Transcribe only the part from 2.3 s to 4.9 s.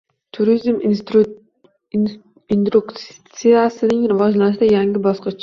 industriyasining rivojlanishida